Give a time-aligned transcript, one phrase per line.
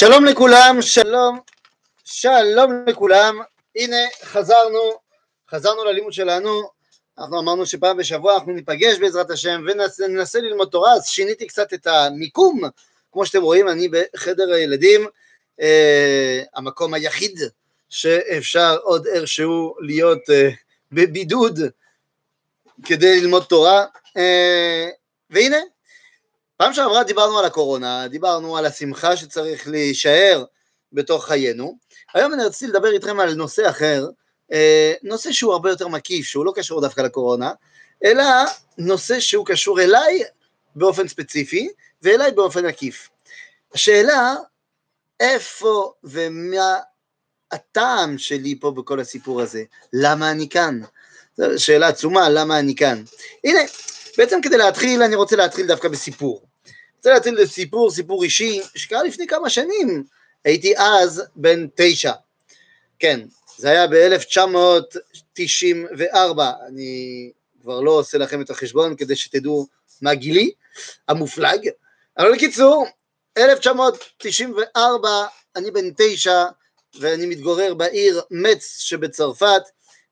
[0.00, 1.40] שלום לכולם, שלום,
[2.04, 3.38] שלום לכולם,
[3.76, 4.78] הנה חזרנו,
[5.50, 6.62] חזרנו ללימוד שלנו,
[7.18, 9.64] אנחנו אמרנו שפעם בשבוע אנחנו ניפגש בעזרת השם
[9.98, 12.60] וננסה ללמוד תורה, אז שיניתי קצת את המיקום,
[13.12, 15.06] כמו שאתם רואים אני בחדר הילדים,
[15.60, 17.40] אה, המקום היחיד
[17.88, 20.48] שאפשר עוד איכשהו להיות אה,
[20.92, 21.60] בבידוד
[22.84, 23.84] כדי ללמוד תורה,
[24.16, 24.88] אה,
[25.30, 25.58] והנה
[26.60, 30.44] פעם שעברה דיברנו על הקורונה, דיברנו על השמחה שצריך להישאר
[30.92, 31.78] בתוך חיינו.
[32.14, 34.08] היום אני רציתי לדבר איתכם על נושא אחר,
[34.52, 37.52] אה, נושא שהוא הרבה יותר מקיף, שהוא לא קשור דווקא לקורונה,
[38.04, 38.24] אלא
[38.78, 40.22] נושא שהוא קשור אליי
[40.74, 41.68] באופן ספציפי,
[42.02, 43.08] ואליי באופן עקיף.
[43.74, 44.34] השאלה,
[45.20, 46.76] איפה ומה
[47.52, 49.62] הטעם שלי פה בכל הסיפור הזה?
[49.92, 50.80] למה אני כאן?
[51.36, 53.02] זו שאלה עצומה, למה אני כאן?
[53.44, 53.60] הנה,
[54.18, 56.49] בעצם כדי להתחיל, אני רוצה להתחיל דווקא בסיפור.
[57.00, 60.04] רוצה להתחיל סיפור, סיפור אישי, שקרה לפני כמה שנים,
[60.44, 62.12] הייתי אז בן תשע,
[62.98, 63.20] כן,
[63.56, 67.30] זה היה ב-1994, אני
[67.62, 69.66] כבר לא עושה לכם את החשבון כדי שתדעו
[70.02, 70.50] מה גילי
[71.08, 71.68] המופלג,
[72.18, 72.86] אבל בקיצור,
[73.38, 76.44] 1994, אני בן תשע,
[77.00, 79.62] ואני מתגורר בעיר מצ שבצרפת,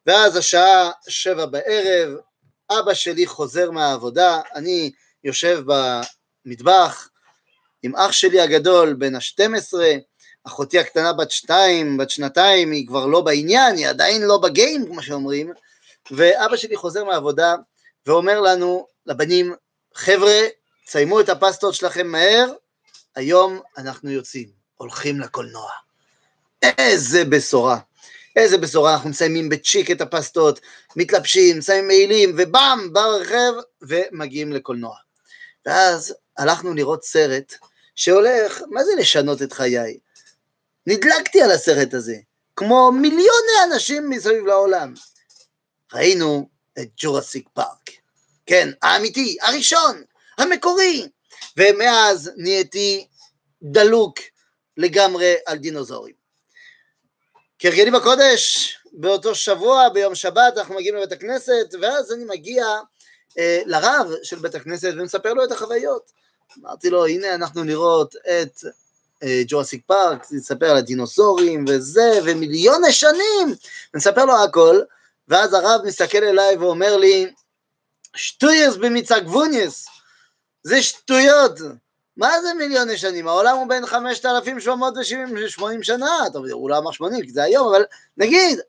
[0.06, 2.12] ואז השעה שבע בערב,
[2.70, 4.90] אבא שלי חוזר מהעבודה, אני
[5.24, 5.62] יושב
[6.48, 7.08] מטבח,
[7.82, 9.74] עם אח שלי הגדול בן ה-12,
[10.44, 15.02] אחותי הקטנה בת שתיים, בת שנתיים, היא כבר לא בעניין, היא עדיין לא בגיים, כמו
[15.02, 15.52] שאומרים,
[16.10, 17.54] ואבא שלי חוזר מהעבודה
[18.06, 19.54] ואומר לנו, לבנים,
[19.94, 20.40] חבר'ה,
[20.86, 22.52] תסיימו את הפסטות שלכם מהר,
[23.16, 25.70] היום אנחנו יוצאים, הולכים לקולנוע.
[26.62, 27.78] איזה בשורה.
[28.36, 30.60] איזה בשורה, אנחנו מסיימים בצ'יק את הפסטות,
[30.96, 34.96] מתלבשים, שמים מעילים, ובאם, ברכב, ומגיעים לקולנוע.
[35.66, 37.54] ואז הלכנו לראות סרט
[37.94, 39.98] שהולך, מה זה לשנות את חיי?
[40.86, 42.16] נדלקתי על הסרט הזה,
[42.56, 44.94] כמו מיליוני אנשים מסביב לעולם.
[45.92, 47.90] ראינו את ג'ורסיק פארק,
[48.46, 50.02] כן, האמיתי, הראשון,
[50.38, 51.08] המקורי,
[51.56, 53.06] ומאז נהייתי
[53.62, 54.18] דלוק
[54.76, 56.14] לגמרי על דינוזאורים.
[57.58, 62.64] כהרגלי בקודש, באותו שבוע, ביום שבת, אנחנו מגיעים לבית הכנסת, ואז אני מגיע
[63.38, 66.12] אה, לרב של בית הכנסת ומספר לו את החוויות.
[66.58, 68.64] אמרתי לו, הנה אנחנו נראות את
[69.22, 73.54] אה, ג'ורסיק פארק, נספר על הדינוסורים וזה, ומיליוני שנים,
[73.94, 74.80] נספר לו הכל,
[75.28, 77.32] ואז הרב מסתכל אליי ואומר לי,
[78.16, 79.86] שטויוס במיצה גבוניוס,
[80.62, 81.58] זה שטויות,
[82.16, 83.28] מה זה מיליוני שנים?
[83.28, 87.84] העולם הוא בין 5,780 שנה, טוב, הוא לא אמר 80 כי זה היום, אבל
[88.16, 88.60] נגיד,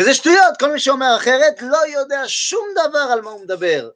[0.00, 3.90] וזה שטויות, כל מי שאומר אחרת לא יודע שום דבר על מה הוא מדבר,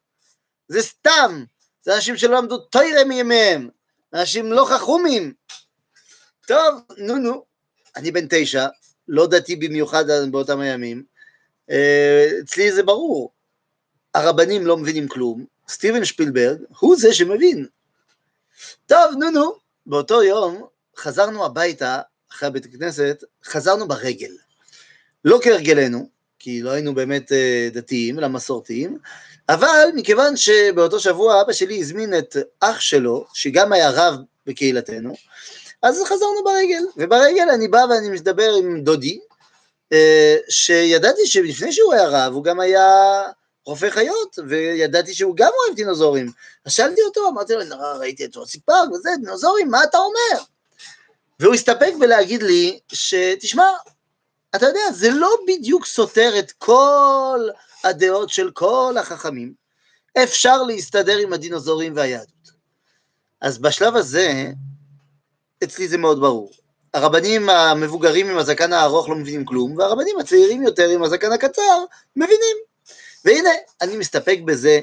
[0.69, 1.45] זה סתם,
[1.83, 3.69] זה אנשים שלא למדו תוירה מימיהם,
[4.15, 5.33] אנשים לא חכומים.
[6.47, 7.45] טוב, נו נו,
[7.97, 8.67] אני בן תשע,
[9.09, 11.05] לא דתי במיוחד באותם הימים,
[11.71, 13.33] אה, אצלי זה ברור,
[14.15, 17.67] הרבנים לא מבינים כלום, סטיבן שפילברג הוא זה שמבין.
[18.87, 19.55] טוב, נו נו,
[19.87, 20.67] באותו יום
[20.97, 22.01] חזרנו הביתה,
[22.33, 24.33] אחרי הבית הכנסת, חזרנו ברגל.
[25.25, 28.99] לא כהרגלנו, כי לא היינו באמת אה, דתיים, אלא מסורתיים,
[29.49, 34.15] אבל מכיוון שבאותו שבוע אבא שלי הזמין את אח שלו, שגם היה רב
[34.47, 35.15] בקהילתנו,
[35.83, 39.19] אז חזרנו ברגל, וברגל אני בא ואני מדבר עם דודי,
[39.93, 43.23] אה, שידעתי שלפני שהוא היה רב, הוא גם היה
[43.67, 46.31] רופא חיות, וידעתי שהוא גם אוהב דינוזורים.
[46.67, 50.45] אז שאלתי אותו, אמרתי לו, ראיתי את רוסי פארק וזה, דינוזורים, מה אתה אומר?
[51.41, 53.69] והוא הסתפק בלהגיד לי, שתשמע,
[54.57, 57.49] אתה יודע, זה לא בדיוק סותר את כל
[57.85, 59.53] הדעות של כל החכמים,
[60.23, 62.51] אפשר להסתדר עם הדינוזורים והיהדות.
[63.41, 64.51] אז בשלב הזה,
[65.65, 66.51] אצלי זה מאוד ברור.
[66.95, 71.85] הרבנים המבוגרים עם הזקן הארוך לא מבינים כלום, והרבנים הצעירים יותר עם הזקן הקצר
[72.17, 72.57] מבינים.
[73.25, 73.51] והנה,
[73.81, 74.81] אני מסתפק בזה,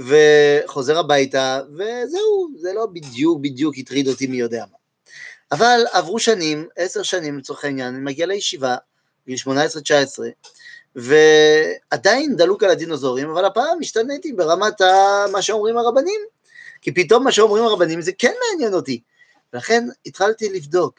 [0.00, 4.76] וחוזר הביתה, וזהו, זה לא בדיוק בדיוק הטריד אותי מי יודע מה.
[5.52, 8.76] אבל עברו שנים, עשר שנים לצורך העניין, אני מגיע לישיבה,
[9.26, 9.48] גיל 18-19,
[10.96, 14.80] ועדיין דלוק על הדינוזורים, אבל הפעם השתניתי ברמת
[15.32, 16.20] מה שאומרים הרבנים,
[16.82, 19.00] כי פתאום מה שאומרים הרבנים זה כן מעניין אותי,
[19.52, 20.94] ולכן התחלתי לבדוק,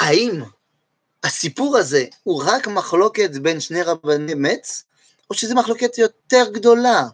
[0.00, 0.42] האם
[1.24, 4.84] הסיפור הזה הוא רק מחלוקת בין שני רבני מצ,
[5.30, 7.04] או שזו מחלוקת יותר גדולה.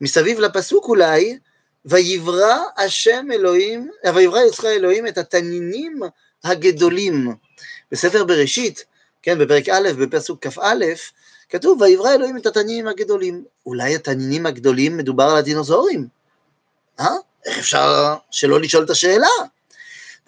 [0.00, 1.38] מסביב לפסוק אולי,
[1.84, 6.00] ויברא השם אלוהים, ויברא ישראל אלוהים את התנינים
[6.44, 7.34] הגדולים.
[7.92, 8.84] בספר בראשית
[9.22, 10.84] כן, בפרק א', בפסוק כ"א,
[11.48, 13.44] כתוב, ויברא אלוהים את התנינים הגדולים.
[13.66, 16.08] אולי התנינים הגדולים מדובר על הדינוזאורים?
[17.00, 17.14] אה?
[17.46, 19.26] איך אפשר שלא לשאול את השאלה?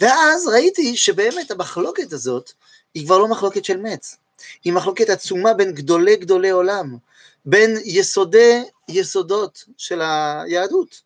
[0.00, 2.52] ואז ראיתי שבאמת המחלוקת הזאת
[2.94, 4.17] היא כבר לא מחלוקת של מצ,
[4.64, 6.97] היא מחלוקת עצומה בין גדולי גדולי עולם,
[7.44, 11.00] בין יסודי יסודות של היהדות.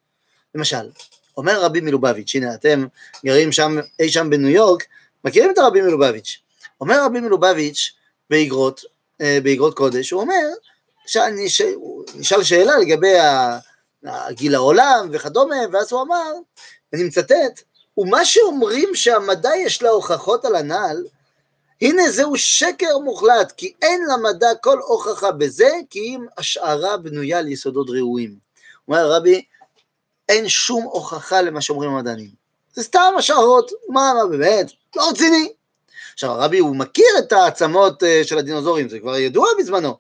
[0.55, 0.91] למשל,
[1.37, 2.87] אומר רבי מלובביץ', הנה אתם
[3.25, 4.85] גרים שם, אי שם בניו יורק,
[5.25, 6.41] מכירים את הרבי מלובביץ'.
[6.81, 7.93] אומר רבי מלובביץ'
[8.31, 8.81] באגרות,
[9.21, 10.47] אה, באגרות קודש, הוא אומר,
[11.07, 11.47] שאני,
[12.15, 13.15] נשאל שאלה לגבי
[14.31, 16.33] גיל העולם וכדומה, ואז הוא אמר,
[16.93, 17.63] אני מצטט,
[17.99, 21.05] ומה שאומרים שהמדע יש לה הוכחות על הנ"ל,
[21.83, 27.49] הנה זהו שקר מוחלט, כי אין למדע כל הוכחה בזה, כי אם השערה בנויה על
[27.49, 28.39] יסודות ראויים.
[28.89, 29.45] אומר רבי,
[30.29, 32.31] אין שום הוכחה למה שאומרים המדענים.
[32.75, 35.53] זה סתם השערות, מה, מה באמת, לא רציני.
[36.19, 39.97] עכשיו הרבי הוא מכיר את העצמות אה, של הדינוזורים, זה כבר ידוע בזמנו.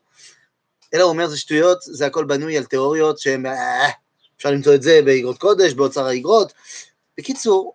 [0.94, 3.88] אלא הוא אומר זה שטויות, זה הכל בנוי על תיאוריות שהן, אה,
[4.36, 6.52] אפשר למצוא את זה באגרות קודש, באוצר האגרות.
[7.18, 7.74] בקיצור,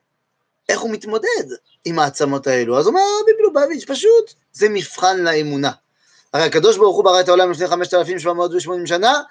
[0.69, 1.45] איך הוא מתמודד
[1.85, 2.79] עם העצמות האלו?
[2.79, 5.71] אז אומר רבי מלובביץ', פשוט, זה מבחן לאמונה.
[6.33, 9.21] הרי הקדוש ברוך הוא ברא את העולם לפני 5,780 שנה,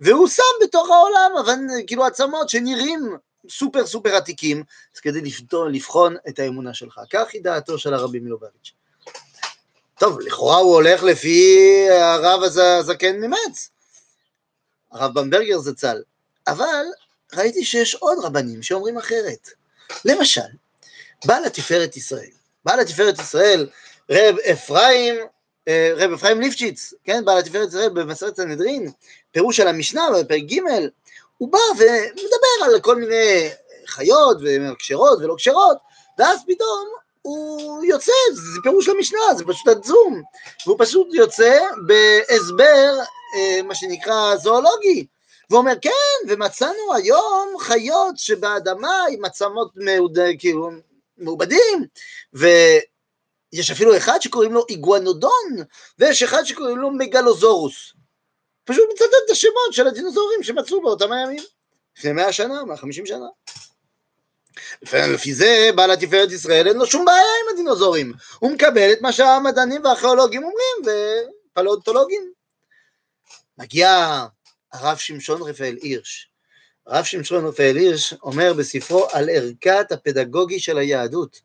[0.00, 1.54] והוא שם בתוך העולם, אבל
[1.86, 3.16] כאילו עצמות שנראים
[3.48, 7.00] סופר סופר עתיקים, אז כדי לבחון, לבחון את האמונה שלך.
[7.10, 8.72] כך היא דעתו של הרבי מלובביץ'.
[9.98, 13.70] טוב, לכאורה הוא הולך לפי הרב הזקן ממץ,
[14.92, 16.02] הרב במברגר זצ"ל,
[16.46, 16.84] אבל
[17.34, 19.48] ראיתי שיש עוד רבנים שאומרים אחרת.
[20.04, 20.40] למשל,
[21.24, 22.30] בעל התפארת ישראל,
[22.64, 23.68] בעל התפארת ישראל,
[24.10, 25.14] רב אפרים,
[25.68, 28.90] אה, רב אפרים ליפשיץ, כן, בעל התפארת ישראל במסרת סנהדרין,
[29.30, 30.60] פירוש על המשנה בפרק ג',
[31.42, 33.48] הוא בא ומדבר על כל מיני
[33.86, 35.76] חיות וכשרות ולא כשרות,
[36.18, 36.88] ואז פתאום
[37.22, 40.22] הוא יוצא, זה פירוש למשנה, זה פשוט עצום,
[40.66, 42.94] והוא פשוט יוצא בהסבר,
[43.36, 45.06] אה, מה שנקרא זואולוגי,
[45.50, 50.70] ואומר כן, ומצאנו היום חיות שבאדמה עם עצמות מעוד, כאילו,
[51.18, 51.86] מעובדים,
[52.32, 55.56] ויש אפילו אחד שקוראים לו איגואנודון,
[55.98, 58.01] ויש אחד שקוראים לו מגלוזורוס.
[58.64, 61.42] פשוט מצטט את השמות של הדינוזאורים שמצאו באותם הימים,
[61.98, 63.26] לפני מאה שנה, מאה חמישים שנה.
[64.92, 69.12] לפי זה בעל התפארת ישראל אין לו שום בעיה עם הדינוזאורים, הוא מקבל את מה
[69.12, 70.96] שהמדענים והארכיאולוגים אומרים
[71.52, 72.32] ופלאונטולוגים.
[73.58, 74.20] מגיע
[74.72, 76.28] הרב שמשון רפאל הירש.
[76.86, 81.40] הרב שמשון רפאל הירש אומר בספרו על ערכת הפדגוגי של היהדות,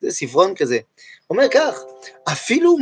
[0.00, 0.78] זה ספרון כזה,
[1.30, 1.78] אומר כך,
[2.32, 2.76] אפילו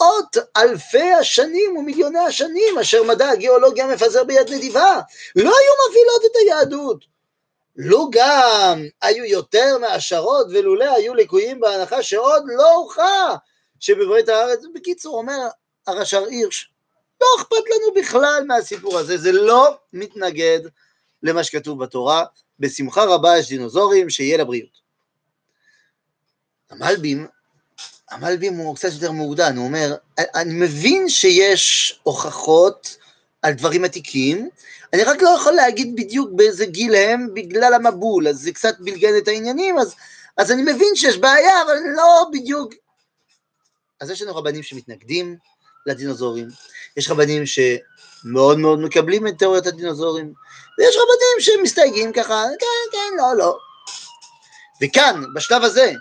[0.00, 5.00] מאות אלפי השנים ומיליוני השנים אשר מדע הגיאולוגיה מפזר ביד נדיבה,
[5.36, 7.04] לא היו מבהילות את היהדות.
[7.76, 13.34] לו גם היו יותר מהשערות ולולא היו ליקויים בהנחה שעוד לא הוכח
[13.80, 15.48] שבברית הארץ, בקיצור אומר
[15.86, 16.70] הרש"ר הירש,
[17.20, 20.60] לא אכפת לנו בכלל מהסיפור הזה, זה לא מתנגד
[21.22, 22.24] למה שכתוב בתורה,
[22.58, 24.80] בשמחה רבה יש דינוזורים, שיהיה לבריאות.
[26.70, 27.26] המלבים,
[28.10, 32.96] המלבים הוא קצת יותר מעודן, הוא אומר, אני מבין שיש הוכחות
[33.42, 34.48] על דברים עתיקים,
[34.92, 39.18] אני רק לא יכול להגיד בדיוק באיזה גיל הם בגלל המבול, אז זה קצת בלגן
[39.18, 39.94] את העניינים, אז,
[40.36, 42.74] אז אני מבין שיש בעיה, אבל לא בדיוק.
[44.00, 45.36] אז יש לנו רבנים שמתנגדים
[45.86, 46.48] לדינוזורים,
[46.96, 50.32] יש רבנים שמאוד מאוד מקבלים את תיאוריית הדינוזורים,
[50.78, 53.58] ויש רבנים שמסתייגים ככה, כן, כן, לא, לא.
[54.82, 55.92] וכאן, בשלב הזה,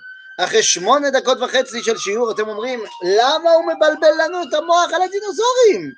[0.43, 2.83] אחרי שמונה דקות וחצי של שיעור, אתם אומרים,
[3.19, 5.91] למה הוא מבלבל לנו את המוח על הדינוזורים?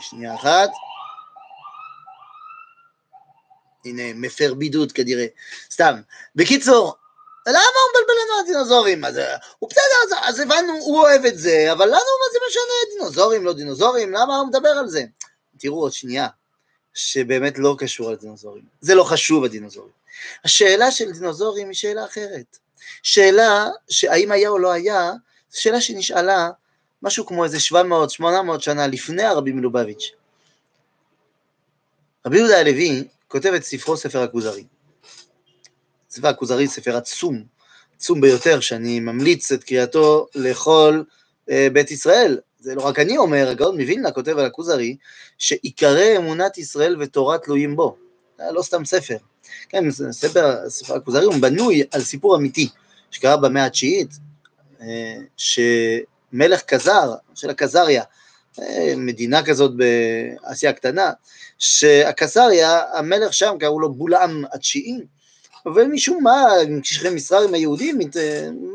[0.00, 0.70] שנייה אחת.
[3.84, 5.26] הנה, מפר בידוד כנראה,
[5.70, 6.00] סתם.
[6.34, 6.94] בקיצור,
[7.46, 9.04] למה הוא מבלבל לנו על דינוזורים?
[9.04, 9.20] אז
[9.58, 13.44] הוא בסדר, אז, אז הבנו, הוא אוהב את זה, אבל לנו מה זה משנה, דינוזורים,
[13.44, 15.04] לא דינוזורים, למה הוא מדבר על זה?
[15.58, 16.28] תראו עוד שנייה,
[16.94, 18.64] שבאמת לא קשור לדינוזורים.
[18.80, 20.03] זה לא חשוב הדינוזורים.
[20.44, 22.58] השאלה של דינוזורים היא שאלה אחרת.
[23.02, 25.12] שאלה שהאם היה או לא היה,
[25.50, 26.50] זו שאלה שנשאלה
[27.02, 27.58] משהו כמו איזה
[28.20, 28.24] 700-800
[28.58, 30.12] שנה לפני הרבי מלובביץ'.
[32.26, 34.64] רבי יהודה הלוי כותב את ספרו ספר הכוזרי.
[36.10, 37.44] ספר הכוזרי ספר עצום,
[37.96, 41.02] עצום ביותר, שאני ממליץ את קריאתו לכל
[41.50, 42.38] אה, בית ישראל.
[42.58, 44.96] זה לא רק אני אומר, הגאון מווילנה כותב על הכוזרי,
[45.38, 47.96] שעיקרי אמונת ישראל ותורה תלויים בו.
[48.38, 49.16] זה לא סתם ספר.
[49.68, 52.68] כן, ספר, ספר הכוזרי הוא בנוי על סיפור אמיתי,
[53.10, 54.10] שקרה במאה התשיעית,
[54.80, 55.58] אה, ש...
[56.34, 58.02] מלך קזר, של הקזריה,
[58.60, 61.10] אה, מדינה כזאת באסיה הקטנה,
[61.58, 64.98] שהקזריה, המלך שם קראו לו בולעם התשיעי,
[65.74, 66.52] ומשום מה,
[67.14, 67.98] מסחר עם היהודים,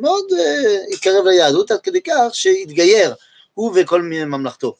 [0.01, 3.13] מאוד אה, התקרב ליהדות עד כדי כך שהתגייר,
[3.53, 4.75] הוא וכל ממלכתו.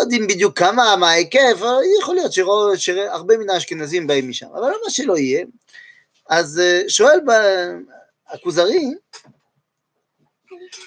[0.00, 1.60] לא יודעים בדיוק כמה, מה ההיקף,
[2.00, 2.32] יכול להיות
[2.76, 5.44] שהרבה מן האשכנזים באים משם, אבל מה שלא יהיה,
[6.28, 7.20] אז אה, שואל
[8.28, 8.94] הכוזרי,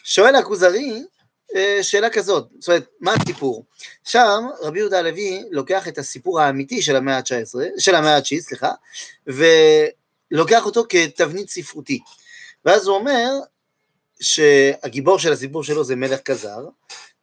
[0.04, 1.04] שואל הכוזרי
[1.56, 3.66] אה, שאלה כזאת, זאת אומרת, מה הסיפור?
[4.04, 8.72] שם רבי יהודה הלוי לוקח את הסיפור האמיתי של המאה ה-19, של המאה ה-9, סליחה,
[9.28, 12.00] ולוקח אותו כתבנית ספרותי.
[12.66, 13.30] ואז הוא אומר
[14.20, 16.66] שהגיבור של הסיפור שלו זה מלך כזר,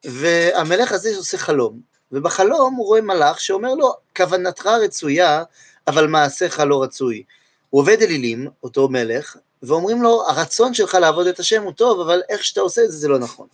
[0.05, 1.81] והמלך הזה עושה חלום,
[2.13, 5.43] ובחלום הוא רואה מלאך שאומר לו, כוונתך רצויה,
[5.87, 7.23] אבל מעשיך לא רצוי.
[7.71, 12.23] הוא עובד אלילים, אותו מלך, ואומרים לו, הרצון שלך לעבוד את השם הוא טוב, אבל
[12.29, 13.47] איך שאתה עושה את זה, זה לא נכון.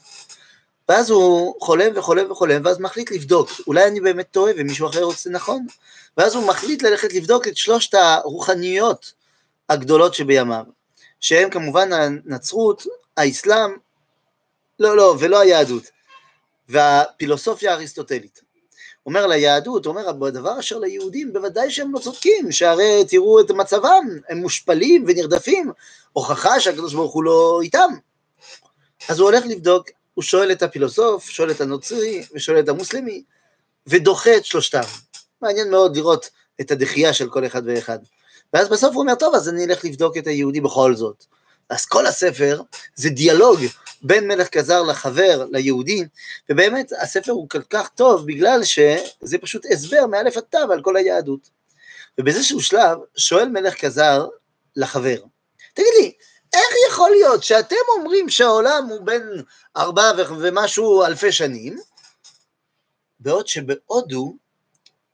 [0.88, 5.30] ואז הוא חולם וחולם וחולם, ואז מחליט לבדוק, אולי אני באמת טועה ומישהו אחר עושה
[5.30, 5.66] נכון,
[6.16, 9.12] ואז הוא מחליט ללכת לבדוק את שלושת הרוחניות
[9.68, 10.64] הגדולות שבימיו,
[11.20, 12.86] שהם כמובן הנצרות,
[13.16, 13.70] האסלאם,
[14.78, 15.82] לא, לא, ולא היהדות,
[16.68, 18.40] והפילוסופיה האריסטוטלית.
[19.06, 24.38] אומר ליהדות, אומר, בדבר אשר ליהודים, בוודאי שהם לא צודקים, שהרי תראו את מצבם, הם
[24.38, 25.72] מושפלים ונרדפים,
[26.12, 27.90] הוכחה שהקדוש ברוך הוא לא איתם.
[29.08, 33.22] אז הוא הולך לבדוק, הוא שואל את הפילוסוף, שואל את הנוצרי ושואל את המוסלמי,
[33.86, 34.80] ודוחה את שלושתם.
[35.42, 36.30] מעניין מאוד לראות
[36.60, 37.98] את הדחייה של כל אחד ואחד.
[38.52, 41.24] ואז בסוף הוא אומר, טוב, אז אני אלך לבדוק את היהודי בכל זאת.
[41.70, 42.62] אז כל הספר
[42.94, 43.60] זה דיאלוג
[44.02, 46.04] בין מלך כזר לחבר, ליהודי,
[46.50, 50.96] ובאמת הספר הוא כל כך טוב בגלל שזה פשוט הסבר מאלף עד תו על כל
[50.96, 51.50] היהדות.
[52.18, 54.26] ובאיזשהו שלב שואל מלך כזר
[54.76, 55.16] לחבר,
[55.74, 56.12] תגיד לי,
[56.52, 59.22] איך יכול להיות שאתם אומרים שהעולם הוא בין
[59.76, 61.78] ארבע ומשהו אלפי שנים,
[63.20, 64.36] בעוד שבהודו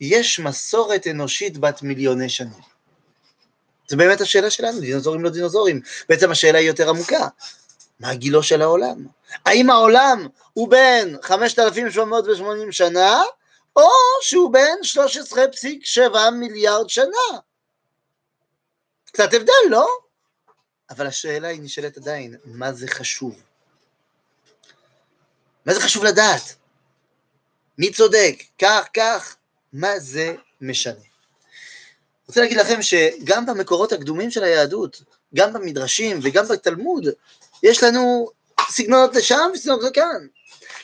[0.00, 2.71] יש מסורת אנושית בת מיליוני שנים.
[3.92, 5.80] זו באמת השאלה שלנו, דינוזורים לא דינוזורים.
[6.08, 7.28] בעצם השאלה היא יותר עמוקה.
[8.00, 9.06] מה גילו של העולם?
[9.46, 13.22] האם העולם הוא בין 5,780 שנה,
[13.76, 13.88] או
[14.22, 14.78] שהוא בין
[15.36, 17.38] 13.7 מיליארד שנה?
[19.06, 19.88] קצת הבדל, לא?
[20.90, 23.42] אבל השאלה היא נשאלת עדיין, מה זה חשוב?
[25.66, 26.54] מה זה חשוב לדעת?
[27.78, 28.42] מי צודק?
[28.58, 29.36] כך, כך,
[29.72, 31.11] מה זה משנה?
[32.32, 35.02] רוצה להגיד לכם שגם במקורות הקדומים של היהדות,
[35.34, 37.06] גם במדרשים וגם בתלמוד,
[37.62, 38.28] יש לנו
[38.70, 40.26] סגנונות לשם וסגנונות לכאן.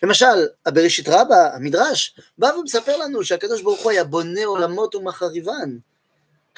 [0.03, 5.77] למשל, הבראשית רבה, המדרש, בא ומספר לנו שהקדוש ברוך הוא היה בונה עולמות ומחריבן.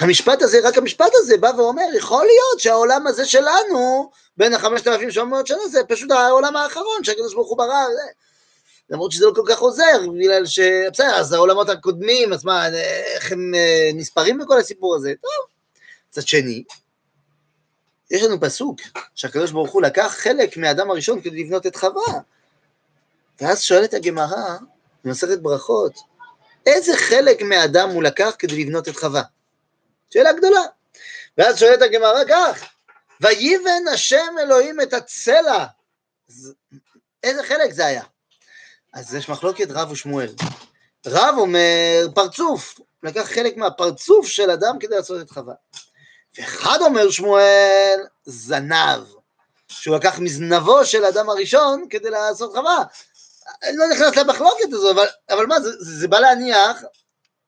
[0.00, 5.28] המשפט הזה, רק המשפט הזה בא ואומר, יכול להיות שהעולם הזה שלנו, בין החמשת אלפים
[5.28, 7.86] מאות שנה, זה פשוט העולם האחרון שהקדוש ברוך הוא ברא,
[8.90, 10.58] למרות שזה לא כל כך עוזר, בגלל ש...
[10.92, 12.68] בסדר, אז העולמות הקודמים, אז מה,
[13.14, 15.12] איך הם אה, נספרים בכל הסיפור הזה?
[15.20, 15.46] טוב.
[16.10, 16.64] מצד שני,
[18.10, 18.80] יש לנו פסוק
[19.14, 22.20] שהקדוש ברוך הוא לקח חלק מהאדם הראשון כדי לבנות את חווה.
[23.40, 24.56] ואז שואלת הגמרא,
[25.04, 25.92] במסכת ברכות,
[26.66, 29.22] איזה חלק מהאדם הוא לקח כדי לבנות את חווה?
[30.10, 30.62] שאלה גדולה.
[31.38, 32.64] ואז שואלת הגמרא כך,
[33.20, 35.66] ויבן השם אלוהים את הצלע.
[37.22, 38.02] איזה חלק זה היה?
[38.92, 40.32] אז יש מחלוקת רב ושמואל.
[41.06, 45.54] רב אומר פרצוף, לקח חלק מהפרצוף של אדם כדי לעשות את חווה.
[46.38, 49.04] ואחד אומר שמואל, זנב,
[49.68, 52.84] שהוא לקח מזנבו של אדם הראשון כדי לעשות חווה.
[53.62, 56.82] אני לא נכנס למחלוקת הזו, אבל, אבל מה, זה, זה בא להניח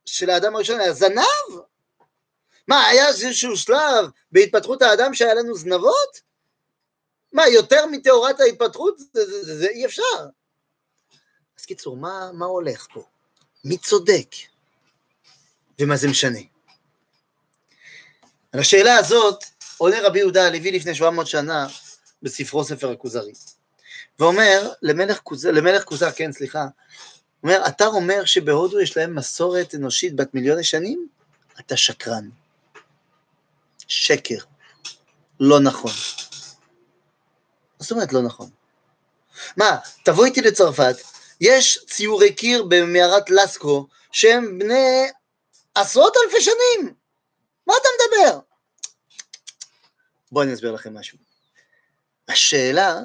[0.06, 1.60] שלאדם הראשון היה זנב?
[2.68, 6.20] מה, היה איזשהו שלב בהתפתחות האדם שהיה לנו זנבות?
[7.32, 8.98] מה, יותר מתאורת ההתפתחות?
[8.98, 10.26] זה, זה, זה, זה אי אפשר.
[11.60, 13.04] אז קיצור, מה, מה הולך פה?
[13.64, 14.34] מי צודק?
[15.80, 16.38] ומה זה משנה?
[18.52, 19.44] על השאלה הזאת
[19.78, 21.66] עונה רבי יהודה הלוי לפני 700 שנה
[22.22, 23.32] בספרו ספר הכוזרי,
[24.18, 26.66] ואומר למלך כוזר, למלך כוזר, כן, סליחה,
[27.42, 31.08] אומר, אתה אומר שבהודו יש להם מסורת אנושית בת מיליוני שנים?
[31.60, 32.28] אתה שקרן.
[33.88, 34.38] שקר.
[35.40, 35.90] לא נכון.
[35.90, 38.50] מה זאת אומרת לא נכון?
[39.56, 40.96] מה, תבוא איתי לצרפת,
[41.44, 45.10] יש ציורי קיר במערת לסקו שהם בני
[45.74, 46.94] עשרות אלפי שנים.
[47.66, 48.40] מה אתה מדבר?
[50.32, 51.18] בואו אני אסביר לכם משהו.
[52.28, 53.00] השאלה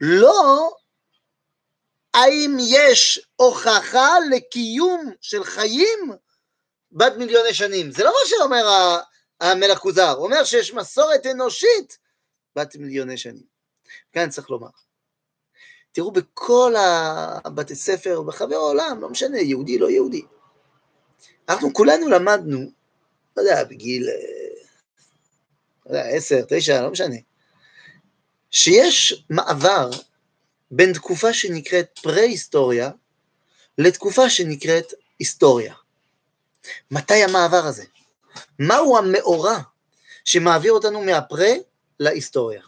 [0.00, 0.70] לא
[2.14, 6.12] האם יש הוכחה לקיום של חיים
[6.92, 7.90] בת מיליוני שנים.
[7.92, 8.64] זה לא מה שאומר
[9.40, 11.98] המלך כוזר, הוא אומר שיש מסורת אנושית
[12.56, 13.46] בת מיליוני שנים.
[14.12, 14.68] כאן צריך לומר.
[15.92, 16.74] תראו בכל
[17.44, 20.22] הבתי ספר ברחבי העולם, לא משנה, יהודי, לא יהודי.
[21.48, 22.70] אנחנו כולנו למדנו
[23.36, 24.14] לא יודע, בגיל, אה,
[25.86, 27.16] לא יודע, עשר, תשע, לא משנה,
[28.50, 29.90] שיש מעבר
[30.70, 32.90] בין תקופה שנקראת פרה-היסטוריה
[33.78, 35.74] לתקופה שנקראת היסטוריה.
[36.90, 37.84] מתי המעבר הזה?
[38.58, 39.58] מהו המאורע
[40.24, 41.52] שמעביר אותנו מהפרה
[42.00, 42.62] להיסטוריה.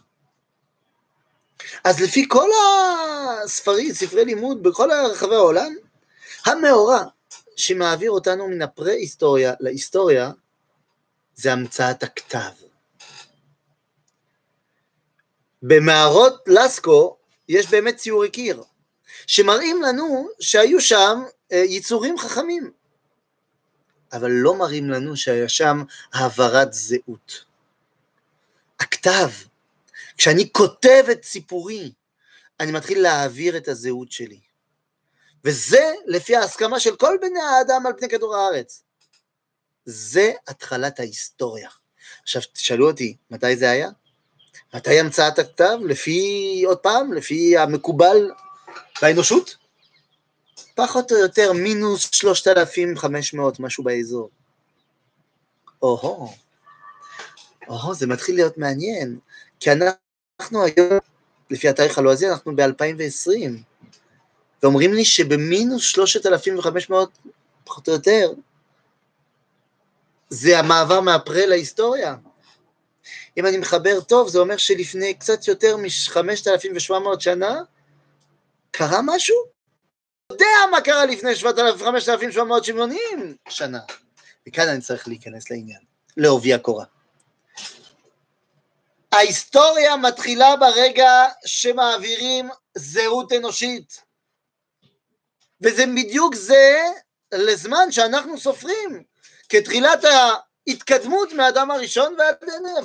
[1.83, 2.49] אז לפי כל
[3.43, 5.75] הספרים, ספרי לימוד בכל רחבי העולם,
[6.45, 7.03] המאורע
[7.55, 10.31] שמעביר אותנו מן הפרה-היסטוריה להיסטוריה
[11.35, 12.51] זה המצאת הכתב.
[15.61, 17.17] במערות לסקו
[17.49, 18.63] יש באמת ציורי קיר,
[19.27, 22.71] שמראים לנו שהיו שם אה, יצורים חכמים,
[24.13, 27.45] אבל לא מראים לנו שהיה שם העברת זהות.
[28.79, 29.29] הכתב,
[30.17, 31.91] כשאני כותב את סיפורי,
[32.59, 34.39] אני מתחיל להעביר את הזהות שלי.
[35.45, 38.83] וזה לפי ההסכמה של כל בני האדם על פני כדור הארץ.
[39.85, 41.69] זה התחלת ההיסטוריה.
[42.23, 43.89] עכשיו תשאלו אותי, מתי זה היה?
[44.73, 45.77] מתי המצאת הכתב?
[45.85, 48.31] לפי, עוד פעם, לפי המקובל
[49.01, 49.55] באנושות?
[50.75, 54.29] פחות או יותר מינוס 3,500, משהו באזור.
[55.81, 56.33] או-הו,
[57.67, 59.19] או-הו, זה מתחיל להיות מעניין,
[59.59, 60.02] כי אנחנו
[60.41, 60.99] היום,
[61.49, 63.29] לפי התאריך הלועזי, אנחנו ב-2020,
[64.63, 67.09] ואומרים לי שבמינוס 3,500,
[67.63, 68.31] פחות או יותר,
[70.29, 72.15] זה המעבר מהפרה להיסטוריה.
[73.37, 77.61] אם אני מחבר טוב, זה אומר שלפני קצת יותר מ-5,700 שנה,
[78.71, 79.35] קרה משהו?
[80.31, 82.97] יודע מה קרה לפני 5,780
[83.49, 83.79] שנה.
[84.47, 85.79] וכאן אני צריך להיכנס לעניין,
[86.17, 86.85] לעובי הקורה.
[89.13, 94.01] ההיסטוריה מתחילה ברגע שמעבירים זהות אנושית.
[95.61, 96.81] וזה בדיוק זה
[97.33, 99.03] לזמן שאנחנו סופרים,
[99.49, 102.35] כתחילת ההתקדמות מהאדם הראשון ועד,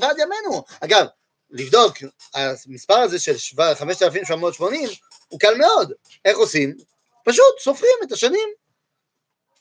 [0.00, 0.64] ועד ימינו.
[0.80, 1.06] אגב,
[1.50, 1.96] לבדוק,
[2.34, 3.34] המספר הזה של
[3.74, 4.88] 5,780
[5.28, 5.92] הוא קל מאוד.
[6.24, 6.76] איך עושים?
[7.24, 8.48] פשוט סופרים את השנים.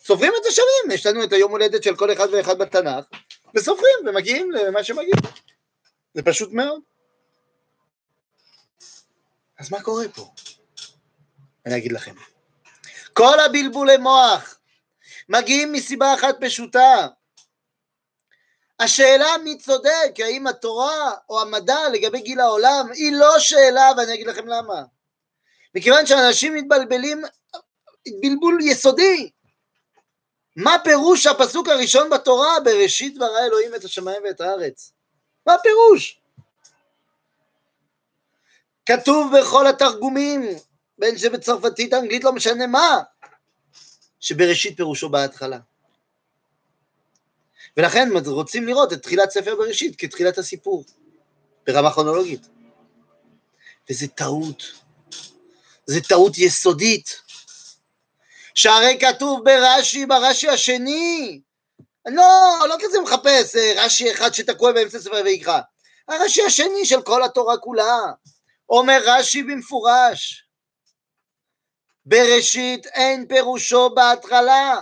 [0.03, 3.05] סופרים את השנים, יש לנו את היום הולדת של כל אחד ואחד בתנ"ך,
[3.55, 5.47] וסופרים ומגיעים למה שמגיעים.
[6.17, 6.81] זה פשוט מאוד.
[9.59, 10.31] אז מה קורה פה?
[11.65, 12.15] אני אגיד לכם.
[13.13, 14.59] כל הבלבולי מוח
[15.29, 17.07] מגיעים מסיבה אחת פשוטה.
[18.79, 24.27] השאלה מי צודק, האם התורה או המדע לגבי גיל העולם, היא לא שאלה, ואני אגיד
[24.27, 24.83] לכם למה.
[25.75, 27.21] מכיוון שאנשים מתבלבלים
[28.21, 29.31] בלבול יסודי.
[30.55, 34.96] מה פירוש הפסוק הראשון בתורה, בראשית ברא אלוהים את השמיים ואת הארץ?
[35.47, 36.19] מה הפירוש?
[38.85, 40.45] כתוב בכל התרגומים,
[40.97, 42.99] בין שזה בצרפתית, אנגלית, לא משנה מה,
[44.19, 45.59] שבראשית פירושו בהתחלה.
[47.77, 50.83] ולכן רוצים לראות את תחילת ספר בראשית כתחילת הסיפור,
[51.67, 52.47] ברמה כרונולוגית.
[53.89, 54.63] וזה טעות.
[55.85, 57.21] זה טעות יסודית.
[58.53, 61.41] שהרי כתוב ברש"י, ברש"י השני,
[62.07, 65.59] לא, לא כזה מחפש אה, רש"י אחד שתקוע באמצע ספר ויקרא,
[66.07, 67.99] הרש"י השני של כל התורה כולה,
[68.69, 70.47] אומר רש"י במפורש,
[72.05, 74.81] בראשית אין פירושו בהתחלה.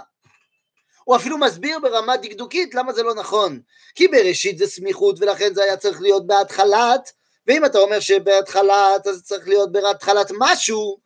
[1.04, 3.60] הוא אפילו מסביר ברמה דקדוקית למה זה לא נכון.
[3.96, 7.12] כי בראשית זה סמיכות ולכן זה היה צריך להיות בהתחלת,
[7.48, 10.98] ואם אתה אומר שבהתחלת אז צריך להיות בהתחלת משהו,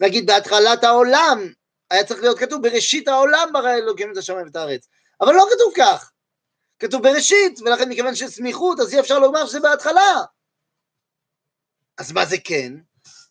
[0.00, 1.52] נגיד בהתחלת העולם,
[1.90, 4.88] היה צריך להיות כתוב בראשית העולם ברא אלוקים את השמיים ואת הארץ.
[5.20, 6.12] אבל לא כתוב כך.
[6.78, 10.22] כתוב בראשית, ולכן מכיוון שסמיכות, אז אי אפשר לומר שזה בהתחלה.
[11.98, 12.72] אז מה זה כן?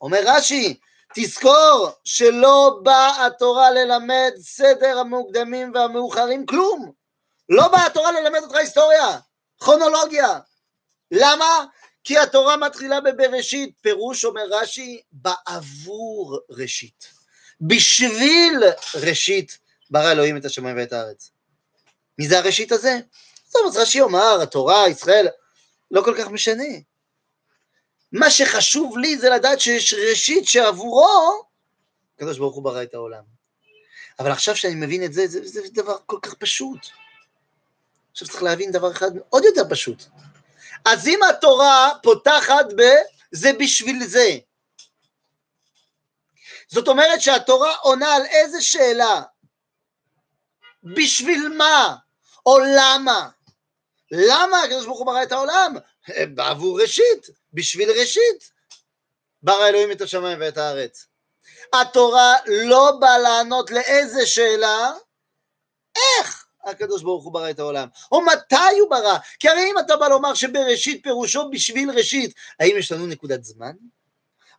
[0.02, 0.80] אומר רש"י,
[1.15, 6.91] תזכור שלא באה התורה ללמד סדר המוקדמים והמאוחרים כלום.
[7.50, 9.19] לא באה התורה ללמד אותך היסטוריה,
[9.60, 10.39] כרונולוגיה.
[11.12, 11.65] למה?
[12.04, 17.08] כי התורה מתחילה בבראשית, פירוש אומר רש"י, בעבור ראשית.
[17.62, 18.63] בשביל
[18.95, 19.58] ראשית
[19.89, 21.32] ברא אלוהים את השמיים ואת הארץ.
[22.19, 22.99] מי זה הראשית הזה?
[23.51, 25.28] טוב, אז רש"י אומר, התורה, ישראל,
[25.91, 26.63] לא כל כך משנה.
[28.12, 31.43] מה שחשוב לי זה לדעת שיש ראשית שעבורו,
[32.15, 33.23] הקדוש ברוך הוא ברא את העולם.
[34.19, 36.80] אבל עכשיו שאני מבין את זה, זה, זה דבר כל כך פשוט.
[38.12, 40.04] עכשיו צריך להבין דבר אחד עוד יותר פשוט.
[40.86, 42.82] אז אם התורה פותחת ב...
[43.32, 44.38] זה בשביל זה.
[46.67, 49.21] זאת אומרת שהתורה עונה על איזה שאלה?
[50.84, 51.95] בשביל מה?
[52.46, 53.30] או למה?
[54.12, 55.76] למה הקדוש ברוך הוא ברא את העולם?
[56.34, 58.52] בעבור ראשית, בשביל ראשית.
[59.44, 61.08] ברא אלוהים את השמיים ואת הארץ.
[61.74, 64.92] התורה לא באה לענות לאיזה שאלה,
[65.96, 69.98] איך הקדוש ברוך הוא ברא את העולם, או מתי הוא ברא, כי הרי אם אתה
[69.98, 73.72] בא לומר שבראשית פירושו בשביל ראשית, האם יש לנו נקודת זמן?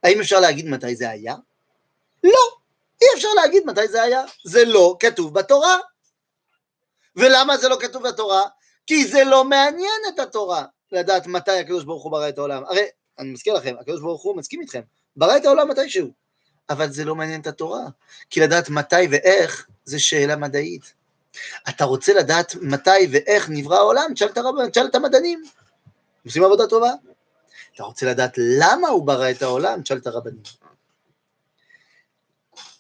[0.02, 1.34] האם אפשר להגיד מתי זה היה?
[2.24, 2.56] לא,
[3.02, 5.78] אי אפשר להגיד מתי זה היה, זה לא כתוב בתורה.
[7.16, 8.42] ולמה זה לא כתוב בתורה?
[8.86, 10.64] כי זה לא מעניין את התורה.
[10.92, 12.64] לדעת מתי הקדוש ברוך הוא ברא את העולם.
[12.64, 12.86] הרי,
[13.18, 14.80] אני מזכיר לכם, הקדוש ברוך הוא מסכים איתכם,
[15.16, 16.10] ברא את העולם מתישהו.
[16.70, 17.84] אבל זה לא מעניין את התורה,
[18.30, 20.94] כי לדעת מתי ואיך זה שאלה מדעית.
[21.68, 25.42] אתה רוצה לדעת מתי ואיך נברא העולם, תשאל את, הרב, תשאל את המדענים,
[26.24, 26.90] עושים עבודה טובה.
[27.74, 30.42] אתה רוצה לדעת למה הוא ברא את העולם, תשאל את הרבנים.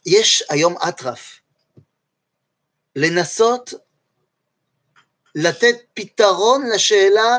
[0.06, 1.40] יש היום אטרף
[2.96, 3.74] לנסות
[5.36, 7.38] לתת פתרון לשאלה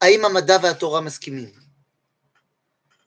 [0.00, 1.52] האם המדע והתורה מסכימים.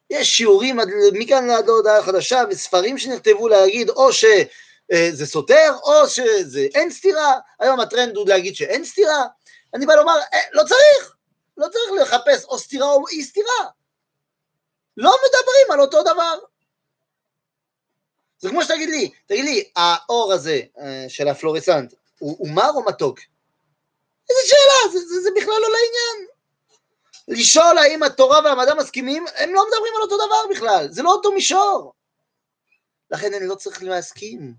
[0.10, 0.78] יש שיעורים
[1.13, 7.80] מכאן עד להודעה חדשה וספרים שנכתבו להגיד או שזה סותר או שזה אין סתירה, היום
[7.80, 9.25] הטרנד הוא להגיד שאין סתירה,
[9.73, 11.15] אני בא לומר אה, לא צריך,
[11.58, 13.65] לא צריך לחפש או סתירה או אי סתירה,
[14.97, 16.39] לא מדברים על אותו דבר.
[18.39, 22.86] זה כמו שתגיד לי, תגיד לי, האור הזה אה, של הפלורסנט הוא, הוא מר או
[22.86, 23.19] מתוק?
[24.29, 26.27] איזה שאלה, זה, זה, זה בכלל לא לעניין.
[27.27, 31.31] לשאול האם התורה והמדע מסכימים, הם לא מדברים על אותו דבר בכלל, זה לא אותו
[31.31, 31.93] מישור.
[33.11, 34.53] לכן אני לא צריך להסכים.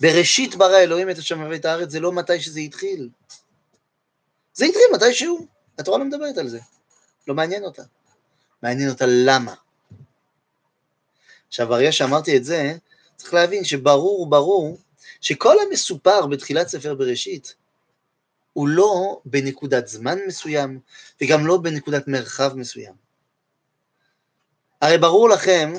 [0.00, 3.08] בראשית ברא אלוהים את השם ואת הארץ, זה לא מתי שזה התחיל.
[4.54, 5.46] זה התחיל מתי שהוא.
[5.78, 6.60] התורה לא מדברת על זה.
[7.28, 7.82] לא מעניין אותה.
[8.62, 9.54] מעניין אותה למה.
[11.48, 12.76] עכשיו, ברגע שאמרתי את זה,
[13.16, 14.78] צריך להבין שברור, ברור,
[15.20, 17.54] שכל המסופר בתחילת ספר בראשית,
[18.54, 20.78] הוא לא בנקודת זמן מסוים,
[21.22, 22.92] וגם לא בנקודת מרחב מסוים.
[24.80, 25.72] הרי ברור לכם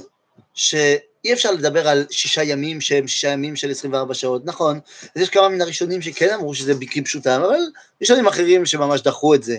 [0.54, 4.80] שאי אפשר לדבר על שישה ימים שהם שישה ימים של 24 שעות, נכון,
[5.16, 7.60] אז יש כמה מן הראשונים שכן אמרו שזה בקרים פשוטם, אבל
[8.02, 9.58] ראשונים אחרים שממש דחו את זה.